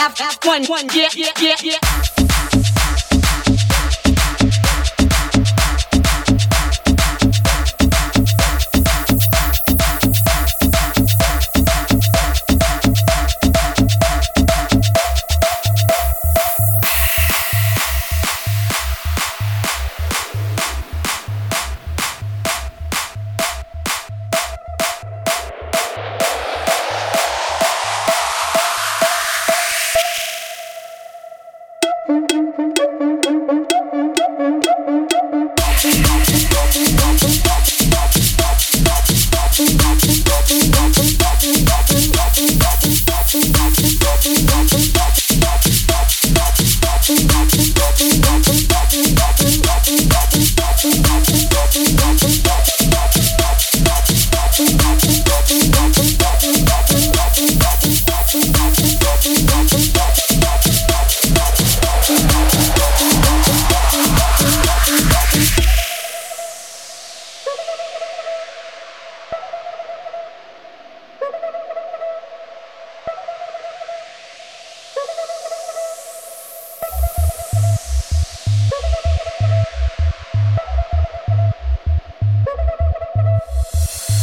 [0.00, 2.19] after one, one, yeah, yeah, yeah, yeah.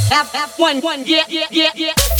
[0.09, 2.16] Have, have one, one, yeah, yeah, yeah, yeah.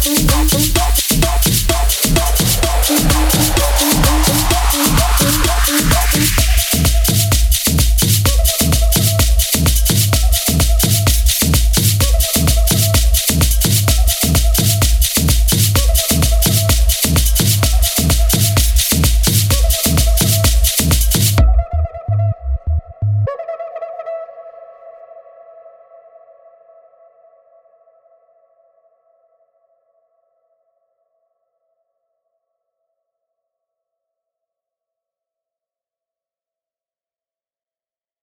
[0.00, 1.07] stop, stop, stop.